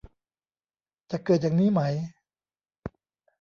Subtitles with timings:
[1.11, 1.81] จะเกิดอย่างนี้ไหม?